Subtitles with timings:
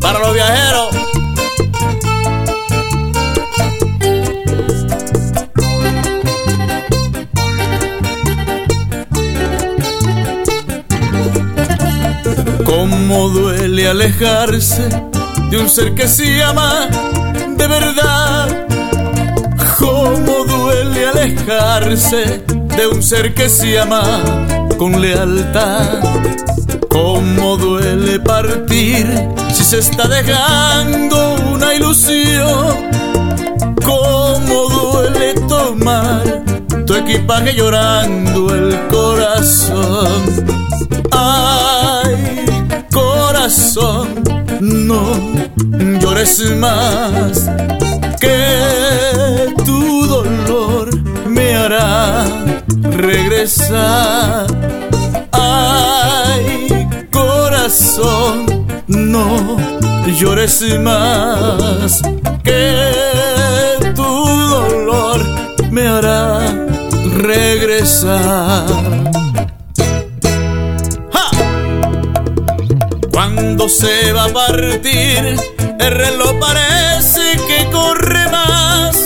[0.00, 0.88] Para los viajeros.
[12.64, 14.88] Cómo duele alejarse
[15.50, 16.88] de un ser que se ama
[17.56, 18.66] de verdad.
[19.78, 22.42] Cómo duele alejarse
[22.76, 24.20] de un ser que se ama
[24.78, 26.00] con lealtad.
[26.88, 29.06] Cómo duele partir
[29.52, 32.90] si se está dejando una ilusión.
[33.84, 36.42] Cómo duele tomar
[36.86, 40.22] tu equipaje llorando el corazón.
[41.10, 42.44] Ay,
[42.90, 44.22] corazón,
[44.60, 45.16] no
[46.00, 47.50] llores más,
[48.20, 50.90] que tu dolor
[51.28, 52.24] me hará
[52.90, 54.61] regresar.
[58.86, 59.56] No
[60.06, 62.00] llores más,
[62.42, 65.20] que tu dolor
[65.70, 66.40] me hará
[67.16, 68.66] regresar.
[73.12, 75.36] Cuando se va a partir,
[75.78, 78.96] el reloj parece que corre más.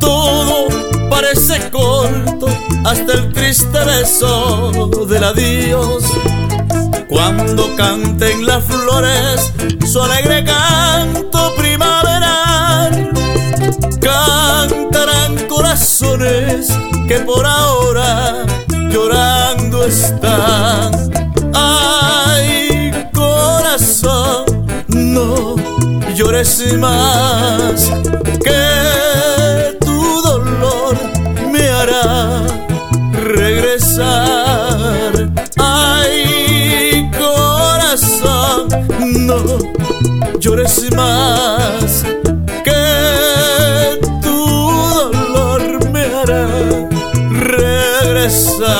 [0.00, 0.66] Todo
[1.08, 2.48] parece corto,
[2.84, 6.04] hasta el triste beso del adiós.
[7.10, 9.52] Cuando canten las flores
[9.84, 13.10] su alegre canto primaveral,
[14.00, 16.68] cantarán corazones
[17.08, 18.46] que por ahora
[18.90, 21.10] llorando están.
[21.52, 24.44] Ay, corazón,
[24.86, 25.56] no
[26.14, 27.90] llores más,
[28.44, 28.69] que
[40.38, 42.04] llores más,
[42.64, 44.46] que tu
[44.94, 46.46] dolor me hará
[47.30, 48.70] regresar.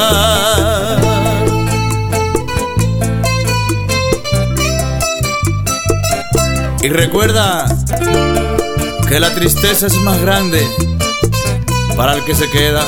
[6.83, 7.67] Y recuerda
[9.09, 10.67] que la tristeza es más grande
[11.97, 12.83] para el que se queda.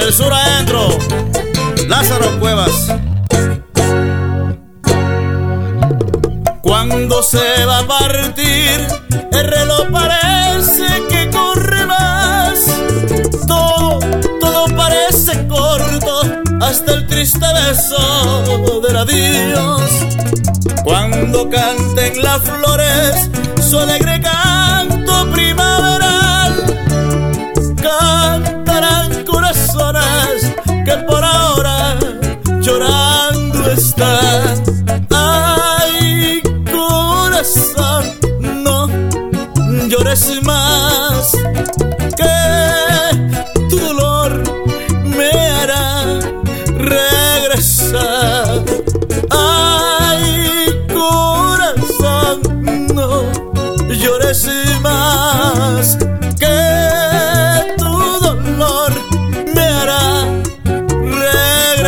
[0.00, 0.88] Del sur adentro,
[1.86, 2.88] Lázaro Cuevas.
[6.62, 8.88] Cuando se va a partir,
[9.30, 12.58] el reloj parece que corre más.
[13.46, 14.00] Todo,
[14.40, 16.22] todo parece corto,
[16.60, 19.90] hasta el triste beso del adiós.
[20.82, 23.30] Cuando canten las flores
[23.62, 24.13] su alegre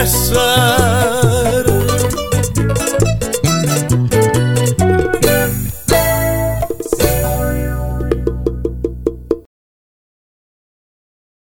[0.06, 0.75] tu dolor me hará regresar.